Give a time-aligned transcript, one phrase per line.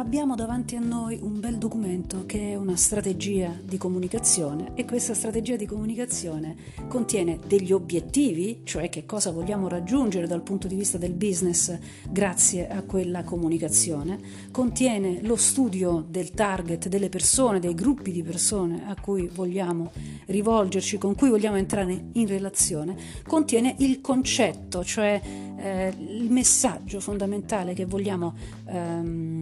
[0.00, 5.12] abbiamo davanti a noi un bel documento che è una strategia di comunicazione e questa
[5.12, 6.56] strategia di comunicazione
[6.88, 11.78] contiene degli obiettivi, cioè che cosa vogliamo raggiungere dal punto di vista del business
[12.08, 14.18] grazie a quella comunicazione,
[14.50, 19.92] contiene lo studio del target delle persone, dei gruppi di persone a cui vogliamo
[20.26, 25.20] rivolgerci, con cui vogliamo entrare in relazione, contiene il concetto, cioè
[25.60, 28.34] eh, il messaggio fondamentale che vogliamo
[28.66, 29.39] ehm,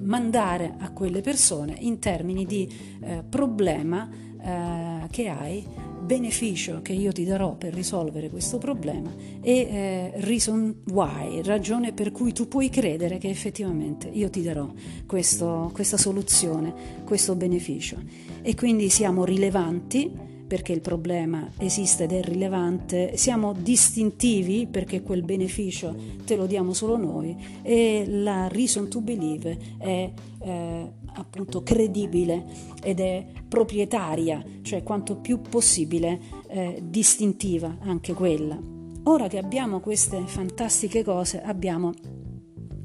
[0.00, 2.68] mandare a quelle persone in termini di
[3.00, 4.08] eh, problema
[4.40, 5.66] eh, che hai,
[6.08, 12.12] beneficio che io ti darò per risolvere questo problema e eh, reason why, ragione per
[12.12, 14.72] cui tu puoi credere che effettivamente io ti darò
[15.06, 17.96] questo, questa soluzione, questo beneficio.
[18.40, 20.10] E quindi siamo rilevanti
[20.48, 26.72] perché il problema esiste ed è rilevante, siamo distintivi perché quel beneficio te lo diamo
[26.72, 30.10] solo noi e la reason to believe è
[30.40, 32.46] eh, appunto credibile
[32.82, 38.58] ed è proprietaria, cioè quanto più possibile eh, distintiva anche quella.
[39.04, 41.92] Ora che abbiamo queste fantastiche cose, abbiamo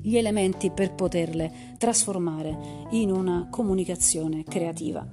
[0.02, 2.58] gli elementi per poterle trasformare
[2.91, 5.08] in una comunicazione creativa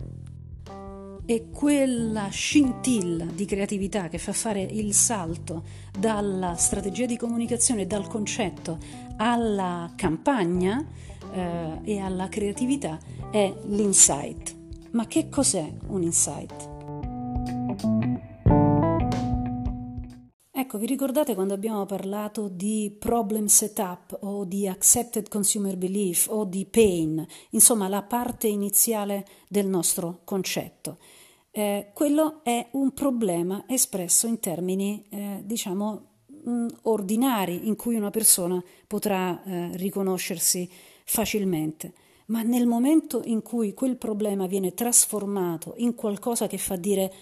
[1.34, 5.62] è quella scintilla di creatività che fa fare il salto
[5.96, 8.78] dalla strategia di comunicazione, dal concetto
[9.16, 10.84] alla campagna
[11.32, 12.98] eh, e alla creatività
[13.30, 14.56] è l'insight.
[14.90, 16.68] Ma che cos'è un insight?
[20.50, 26.44] Ecco, vi ricordate quando abbiamo parlato di problem setup o di accepted consumer belief o
[26.44, 30.98] di pain, insomma la parte iniziale del nostro concetto?
[31.52, 37.96] Eh, quello è un problema espresso in termini, eh, diciamo, mh, mm, ordinari, in cui
[37.96, 40.70] una persona potrà eh, riconoscersi
[41.04, 41.92] facilmente.
[42.26, 47.12] Ma nel momento in cui quel problema viene trasformato in qualcosa che fa dire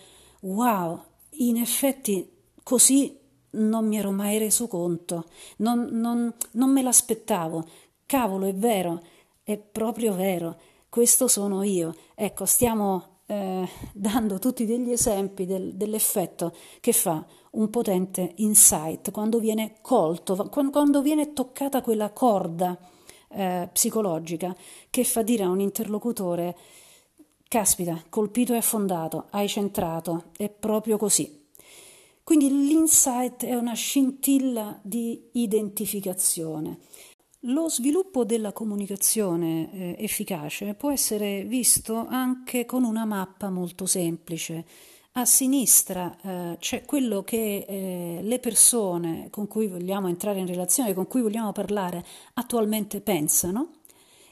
[0.41, 1.03] wow,
[1.39, 2.31] in effetti
[2.63, 3.17] così
[3.51, 5.25] non mi ero mai reso conto,
[5.59, 7.65] non, non, non me l'aspettavo,
[8.05, 9.03] cavolo è vero,
[9.43, 10.61] è proprio vero,
[10.91, 11.95] questo sono io.
[12.15, 19.39] Ecco, stiamo eh, dando tutti degli esempi del, dell'effetto che fa un potente insight quando
[19.39, 22.79] viene colto, quando viene toccata quella corda
[23.29, 24.57] eh, psicologica
[24.89, 26.57] che fa dire a un interlocutore
[27.49, 31.47] caspita, colpito e affondato, hai centrato, è proprio così.
[32.23, 36.79] Quindi l'insight è una scintilla di identificazione
[37.49, 44.65] lo sviluppo della comunicazione eh, efficace può essere visto anche con una mappa molto semplice.
[45.13, 50.95] A sinistra eh, c'è quello che eh, le persone con cui vogliamo entrare in relazione,
[50.95, 52.05] con cui vogliamo parlare,
[52.35, 53.77] attualmente pensano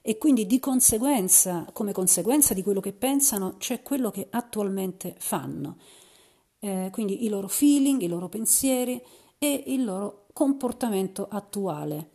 [0.03, 5.79] e quindi di conseguenza, come conseguenza di quello che pensano, c'è quello che attualmente fanno.
[6.59, 9.03] Eh, quindi i loro feeling, i loro pensieri
[9.39, 12.11] e il loro comportamento attuale.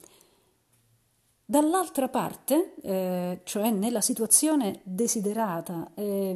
[1.51, 6.31] Dall'altra parte, eh, cioè nella situazione desiderata, eh,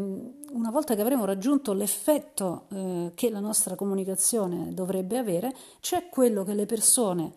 [0.51, 6.43] una volta che avremo raggiunto l'effetto eh, che la nostra comunicazione dovrebbe avere, c'è quello
[6.43, 7.31] che le persone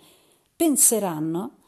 [0.57, 1.59] penseranno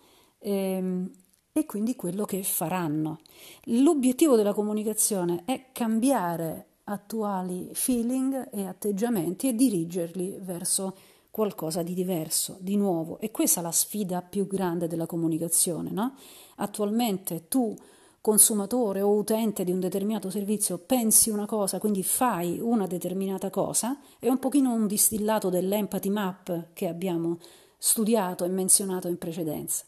[0.40, 1.12] ehm,
[1.52, 3.20] e quindi quello che faranno.
[3.66, 10.96] L'obiettivo della comunicazione è cambiare attuali feeling e atteggiamenti e dirigerli verso
[11.30, 13.18] qualcosa di diverso, di nuovo.
[13.20, 15.90] E questa è la sfida più grande della comunicazione.
[15.90, 16.14] No?
[16.56, 17.74] Attualmente tu,
[18.20, 23.98] consumatore o utente di un determinato servizio, pensi una cosa, quindi fai una determinata cosa,
[24.18, 27.38] è un pochino un distillato dell'empathy map che abbiamo
[27.78, 29.84] studiato e menzionato in precedenza.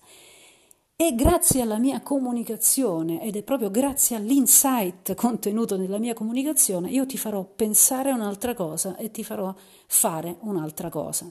[0.94, 7.06] E grazie alla mia comunicazione, ed è proprio grazie all'insight contenuto nella mia comunicazione, io
[7.06, 9.52] ti farò pensare un'altra cosa e ti farò
[9.86, 11.30] fare un'altra cosa.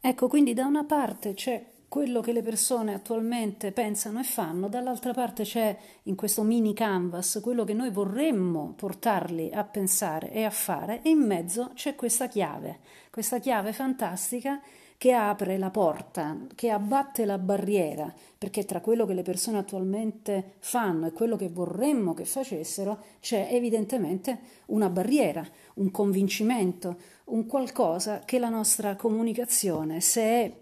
[0.00, 5.12] Ecco, quindi da una parte c'è quello che le persone attualmente pensano e fanno, dall'altra
[5.12, 10.50] parte c'è in questo mini canvas quello che noi vorremmo portarli a pensare e a
[10.50, 12.78] fare, e in mezzo c'è questa chiave,
[13.10, 14.60] questa chiave fantastica
[15.02, 20.52] che apre la porta, che abbatte la barriera, perché tra quello che le persone attualmente
[20.60, 25.44] fanno e quello che vorremmo che facessero c'è evidentemente una barriera,
[25.74, 30.56] un convincimento, un qualcosa che la nostra comunicazione, se è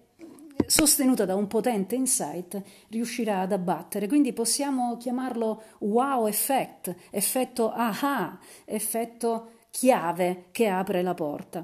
[0.65, 4.09] sostenuta da un potente insight, riuscirà ad abbattere.
[4.09, 11.63] Quindi possiamo chiamarlo wow effect, effetto aha, effetto chiave che apre la porta.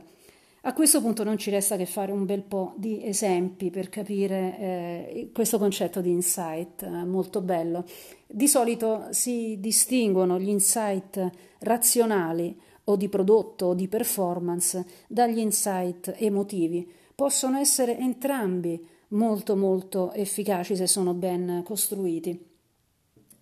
[0.67, 4.59] A questo punto non ci resta che fare un bel po' di esempi per capire
[4.59, 7.85] eh, questo concetto di insight eh, molto bello.
[8.27, 11.31] Di solito si distinguono gli insight
[11.61, 16.91] razionali o di prodotto o di performance dagli insight emotivi.
[17.15, 22.56] Possono essere entrambi molto molto efficaci se sono ben costruiti.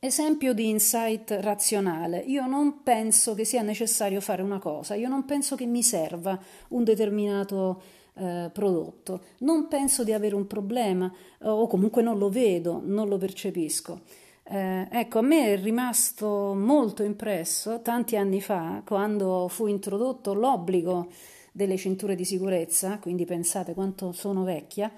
[0.05, 2.19] Esempio di insight razionale.
[2.19, 6.39] Io non penso che sia necessario fare una cosa, io non penso che mi serva
[6.69, 7.81] un determinato
[8.13, 11.11] eh, prodotto, non penso di avere un problema
[11.41, 14.03] eh, o comunque non lo vedo, non lo percepisco.
[14.43, 21.09] Eh, ecco, a me è rimasto molto impresso tanti anni fa quando fu introdotto l'obbligo
[21.57, 24.91] delle cinture di sicurezza, quindi pensate quanto sono vecchia,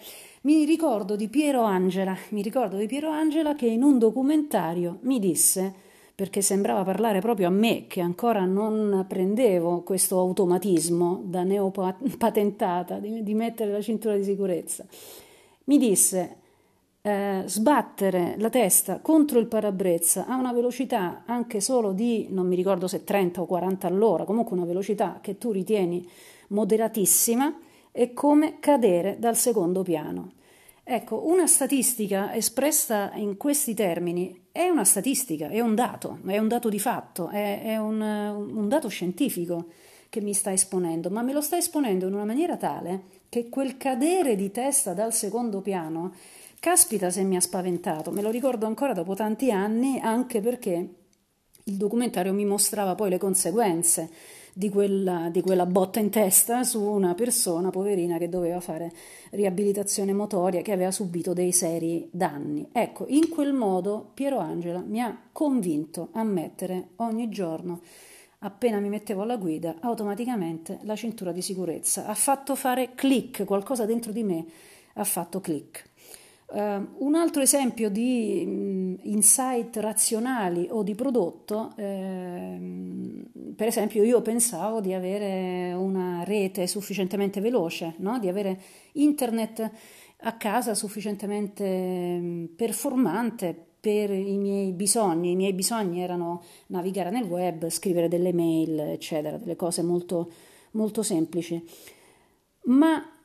[0.43, 5.19] mi ricordo di Piero Angela, mi ricordo di Piero Angela che in un documentario mi
[5.19, 5.71] disse,
[6.15, 13.23] perché sembrava parlare proprio a me, che ancora non prendevo questo automatismo da neopatentata di,
[13.23, 14.87] di mettere la cintura di sicurezza,
[15.65, 16.37] mi disse
[17.03, 22.57] eh, sbattere la testa contro il parabrezza a una velocità anche solo di, non mi
[22.57, 26.09] ricordo se 30 o 40 all'ora, comunque una velocità che tu ritieni
[26.49, 27.59] moderatissima,
[27.91, 30.33] è come cadere dal secondo piano.
[30.89, 36.47] Ecco, una statistica espressa in questi termini è una statistica, è un dato, è un
[36.47, 39.67] dato di fatto, è, è un, un dato scientifico
[40.09, 43.77] che mi sta esponendo, ma me lo sta esponendo in una maniera tale che quel
[43.77, 46.15] cadere di testa dal secondo piano,
[46.61, 50.89] caspita se mi ha spaventato, me lo ricordo ancora dopo tanti anni, anche perché
[51.65, 54.09] il documentario mi mostrava poi le conseguenze
[54.59, 58.91] di quella, di quella botta in testa su una persona poverina che doveva fare
[59.33, 62.67] riabilitazione motoria, che aveva subito dei seri danni.
[62.73, 67.83] Ecco, in quel modo Piero Angela mi ha convinto a mettere ogni giorno
[68.39, 72.07] appena mi mettevo alla guida, automaticamente la cintura di sicurezza.
[72.07, 74.47] Ha fatto fare click, qualcosa dentro di me
[74.95, 75.91] ha fatto click.
[76.49, 82.57] Uh, un altro esempio di um, insight razionali o di prodotto, eh,
[83.57, 88.21] per esempio io pensavo di avere una rete sufficientemente veloce, no?
[88.21, 88.61] di avere
[88.93, 89.71] internet
[90.19, 95.33] a casa sufficientemente performante per i miei bisogni.
[95.33, 100.31] I miei bisogni erano navigare nel web, scrivere delle mail, eccetera, delle cose molto,
[100.73, 101.63] molto semplici.
[102.65, 103.16] Ma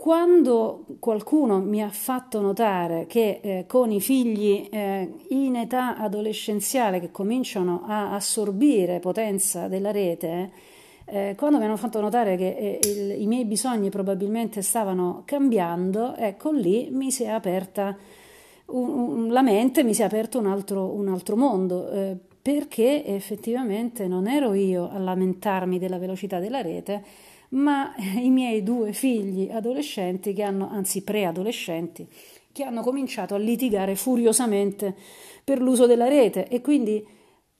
[0.00, 7.00] quando qualcuno mi ha fatto notare che eh, con i figli eh, in età adolescenziale
[7.00, 10.52] che cominciano a assorbire potenza della rete,
[11.04, 16.16] eh, quando mi hanno fatto notare che eh, il, i miei bisogni probabilmente stavano cambiando,
[16.16, 17.94] ecco lì mi si è aperta
[18.68, 23.04] un, un, la mente, mi si è aperto un altro, un altro mondo, eh, perché
[23.04, 27.04] effettivamente non ero io a lamentarmi della velocità della rete,
[27.50, 32.06] ma i miei due figli adolescenti, che hanno, anzi preadolescenti,
[32.52, 34.94] che hanno cominciato a litigare furiosamente
[35.44, 37.04] per l'uso della rete e quindi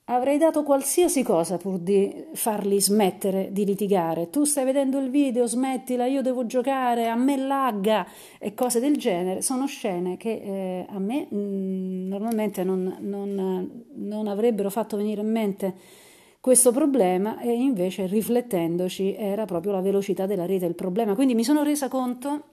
[0.05, 4.29] avrei dato qualsiasi cosa pur di farli smettere di litigare.
[4.29, 8.05] Tu stai vedendo il video, smettila, io devo giocare, a me lagga
[8.37, 9.41] e cose del genere.
[9.41, 15.21] Sono scene che eh, a me mh, mm, normalmente non, non, non avrebbero fatto venire
[15.21, 15.75] in mente
[16.41, 21.13] questo problema e invece riflettendoci era proprio la velocità della rete il problema.
[21.13, 22.43] Quindi mi sono resa conto,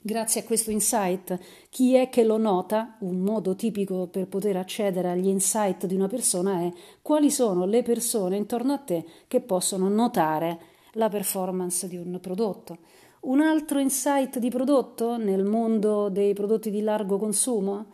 [0.00, 5.10] grazie a questo insight, chi è che lo nota, un modo tipico per poter accedere
[5.10, 9.90] agli insight di una persona è quali sono le persone intorno a te che possono
[9.90, 10.58] notare
[10.92, 12.78] la performance di un prodotto.
[13.20, 17.88] Un altro insight di prodotto nel mondo dei prodotti di largo consumo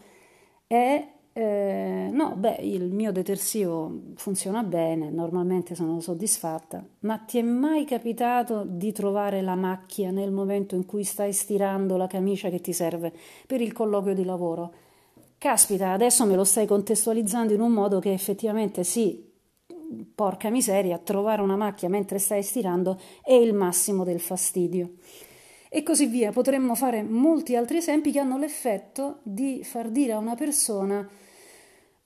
[0.69, 7.43] è eh, no, beh, il mio detersivo funziona bene, normalmente sono soddisfatta, ma ti è
[7.43, 12.62] mai capitato di trovare la macchia nel momento in cui stai stirando la camicia che
[12.62, 13.12] ti serve
[13.47, 14.73] per il colloquio di lavoro?
[15.37, 19.23] Caspita, adesso me lo stai contestualizzando in un modo che effettivamente sì,
[20.14, 24.93] porca miseria, trovare una macchia mentre stai stirando è il massimo del fastidio.
[25.69, 30.19] E così via, potremmo fare molti altri esempi che hanno l'effetto di far dire a
[30.19, 31.07] una persona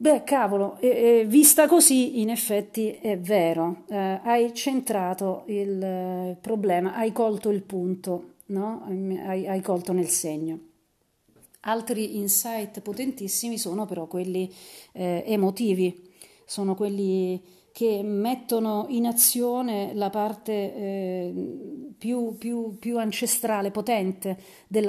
[0.02, 0.88] Beh, cavolo, eh,
[1.20, 7.50] eh, vista così, in effetti è vero, eh, hai centrato il eh, problema, hai colto
[7.50, 8.82] il punto, no?
[8.86, 10.58] hai, hai, colto nel segno.
[11.64, 14.50] Altri insight potentissimi sono però quelli
[14.92, 16.10] eh, emotivi,
[16.46, 17.38] sono quelli
[17.70, 21.34] che mettono in azione la parte eh,
[21.98, 24.38] più, più, più, ancestrale, potente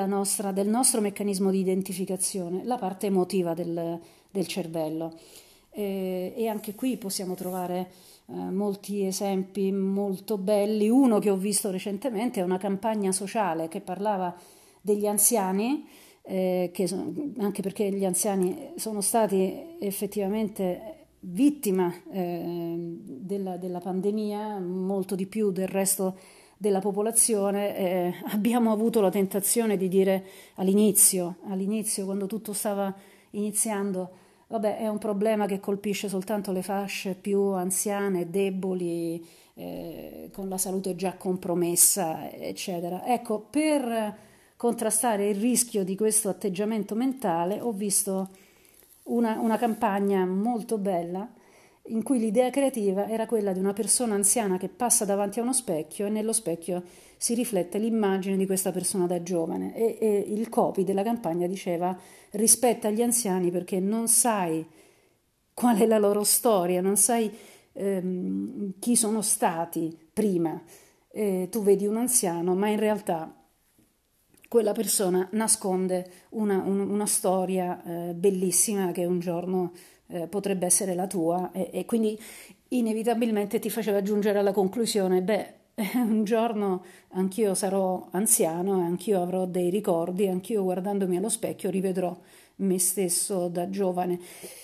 [0.07, 3.99] nostra, del nostro meccanismo di identificazione, la parte emotiva del
[4.31, 5.17] del cervello.
[5.69, 7.91] E, e anche qui possiamo trovare
[8.27, 10.89] eh, molti esempi molto belli.
[10.89, 14.35] Uno che ho visto recentemente è una campagna sociale che parlava
[14.81, 15.85] degli anziani,
[16.23, 25.15] eh, sono, anche perché gli anziani sono stati effettivamente vittima eh, della, della, pandemia, molto
[25.15, 26.17] di più del resto
[26.57, 30.23] della popolazione, eh, abbiamo avuto la tentazione di dire
[30.55, 32.93] all'inizio, all'inizio quando tutto stava
[33.31, 34.09] iniziando,
[34.51, 40.57] vabbè è un problema che colpisce soltanto le fasce più anziane, deboli, eh, con la
[40.57, 43.05] salute già compromessa, eccetera.
[43.05, 44.15] Ecco, per
[44.57, 48.29] contrastare il rischio di questo atteggiamento mentale ho visto
[49.03, 51.27] una, una campagna molto bella
[51.85, 55.53] in cui l'idea creativa era quella di una persona anziana che passa davanti a uno
[55.53, 56.83] specchio e nello specchio
[57.17, 61.97] si riflette l'immagine di questa persona da giovane e, e il copy della campagna diceva
[62.31, 64.65] rispetta gli anziani perché non sai
[65.53, 67.31] qual è la loro storia, non sai
[67.73, 70.59] ehm, chi sono stati prima.
[71.11, 73.40] Eh, tu vedi un anziano, ma in realtà
[74.51, 79.71] quella persona nasconde una, un, una storia eh, bellissima che un giorno
[80.07, 82.19] eh, potrebbe essere la tua e, e, quindi
[82.67, 85.53] inevitabilmente ti faceva giungere alla conclusione, beh,
[85.95, 92.13] un giorno anch'io sarò anziano anch'io avrò dei ricordi, anch'io guardandomi allo specchio rivedrò
[92.57, 94.19] me stesso da giovane.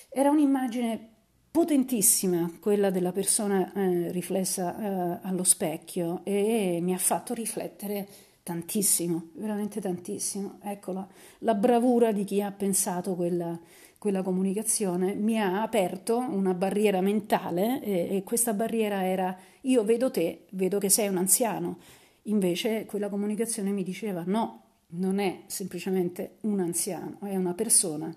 [0.10, 1.12] Era un'immagine
[1.50, 9.32] potentissima quella della persona eh, riflessa eh, allo specchio e mi ha fatto riflettere tantissimo,
[9.34, 10.60] veramente tantissimo.
[10.63, 11.06] Ecco la,
[11.39, 13.60] la bravura di chi ha pensato quella,
[13.98, 20.10] quella, comunicazione mi ha aperto una barriera mentale e, e questa barriera era io vedo
[20.12, 21.80] te, vedo che sei un anziano.
[22.24, 24.62] Invece quella comunicazione mi diceva no,
[24.92, 28.16] non è semplicemente un anziano, è una persona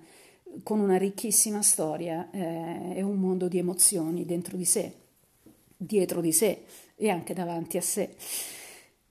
[0.63, 4.95] con una ricchissima storia eh, e un mondo di emozioni dentro di sé,
[5.77, 6.63] dietro di sé
[6.95, 8.15] e anche davanti a sé.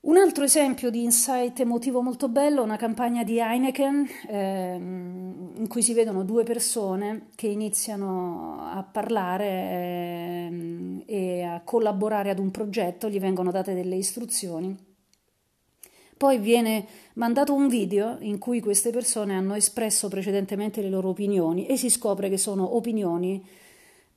[0.01, 5.67] Un altro esempio di insight emotivo molto bello è una campagna di Heineken ehm, in
[5.67, 12.49] cui si vedono due persone che iniziano a parlare ehm, e a collaborare ad un
[12.49, 14.73] progetto, gli vengono date delle istruzioni.
[16.15, 21.67] Poi viene mandato un video in cui queste persone hanno espresso precedentemente le loro opinioni
[21.67, 23.45] e si scopre che sono opinioni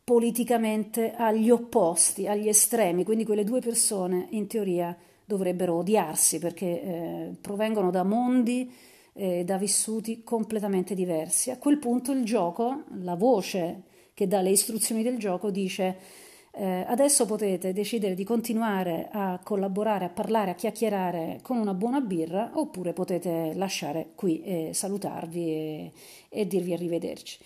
[0.05, 7.35] politicamente agli opposti, agli estremi, quindi quelle due persone in teoria dovrebbero odiarsi perché eh,
[7.41, 8.71] provengono da mondi
[9.15, 11.51] eh, da vissuti completamente diversi.
[11.51, 13.83] A quel punto il gioco, la voce
[14.15, 15.97] che dà le istruzioni del gioco dice
[16.55, 22.01] eh, adesso potete decidere di continuare a collaborare, a parlare, a chiacchierare con una buona
[22.01, 25.93] birra oppure potete lasciare qui e salutarvi e,
[26.29, 27.39] e dirvi arrivederci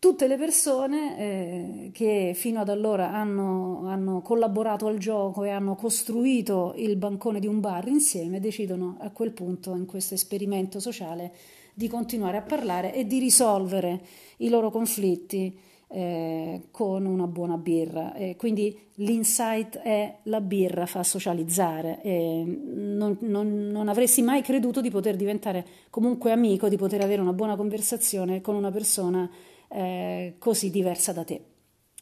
[0.00, 5.76] tutte le persone eh, che fino ad allora hanno, hanno, collaborato al gioco e hanno
[5.76, 11.32] costruito il bancone di un bar insieme decidono a quel punto, in questo esperimento sociale,
[11.74, 14.00] di continuare a parlare e di risolvere
[14.38, 15.54] i loro conflitti
[15.88, 18.14] eh, con una buona birra.
[18.14, 22.00] E quindi l'insight è la birra fa socializzare.
[22.04, 27.34] Non, non, non avresti mai creduto di poter diventare comunque amico, di poter avere una
[27.34, 29.30] buona conversazione con una persona
[29.70, 31.44] eh, così diversa da te.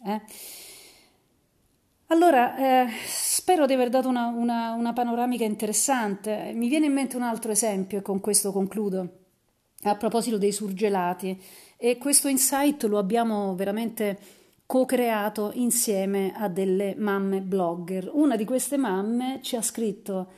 [0.05, 0.21] Eh?
[2.11, 6.53] Allora, eh, spero di aver dato una, una, una, panoramica interessante.
[6.55, 9.09] Mi viene in mente un altro esempio e con questo concludo,
[9.83, 11.39] a proposito dei surgelati.
[11.77, 14.19] E questo insight lo abbiamo veramente
[14.65, 18.11] co-creato insieme a delle mamme blogger.
[18.13, 20.29] Una di queste mamme ci ha scritto,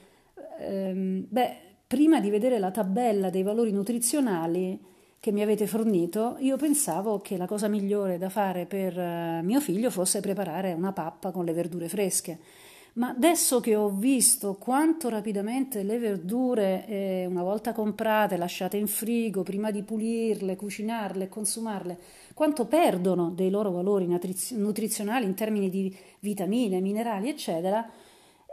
[0.59, 1.57] ehm, beh,
[1.87, 4.79] prima di vedere la tabella dei valori nutrizionali,
[5.21, 9.61] che mi avete fornito, io pensavo che la cosa migliore da fare per eh, mio
[9.61, 12.39] figlio fosse preparare una pappa con le verdure fresche.
[12.95, 18.87] Ma adesso che ho visto quanto rapidamente le verdure, eh, una volta comprate, lasciate in
[18.87, 21.99] frigo, prima di pulirle, cucinarle consumarle,
[22.33, 24.09] quanto perdono dei loro valori
[24.53, 27.89] nutrizionali in termini di vitamine, minerali, eccetera,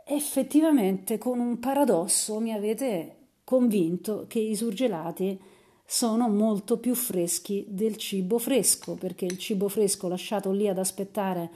[0.06, 5.56] effettivamente con un paradosso mi avete convinto che i surgelati
[5.90, 11.50] sono molto più freschi del cibo fresco, perché il cibo fresco lasciato lì ad aspettare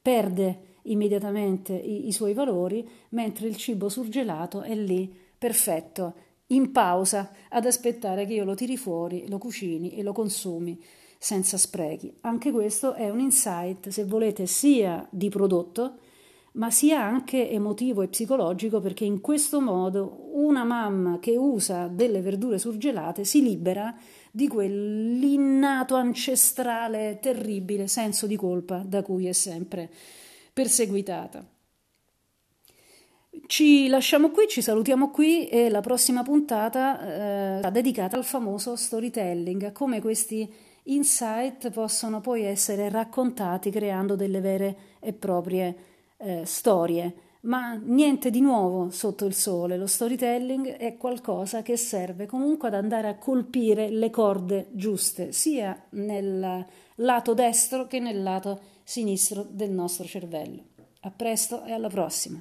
[0.00, 6.14] perde immediatamente i, i suoi valori, mentre il cibo surgelato è lì perfetto,
[6.48, 10.80] in pausa, ad aspettare che io lo tiri fuori, lo cucini e lo consumi
[11.18, 12.14] senza sprechi.
[12.20, 15.96] Anche questo è un insight, se volete, sia di prodotto,
[16.54, 22.20] ma sia anche emotivo e psicologico perché in questo modo una mamma che usa delle
[22.20, 23.94] verdure surgelate si libera
[24.30, 29.90] di quell'innato ancestrale terribile senso di colpa da cui è sempre
[30.52, 31.44] perseguitata.
[33.46, 39.72] Ci lasciamo qui, ci salutiamo qui e la prossima puntata eh, dedicata al famoso storytelling,
[39.72, 40.48] come questi
[40.84, 45.93] insight possono poi essere raccontati creando delle vere e proprie
[46.24, 47.14] eh, storie.
[47.42, 52.74] Ma niente di nuovo sotto il sole, lo storytelling è qualcosa che serve comunque ad
[52.74, 56.64] andare a colpire le corde giuste, sia nel
[56.96, 60.62] lato destro che nel lato sinistro del nostro cervello.
[61.00, 62.38] A presto e alla prossima!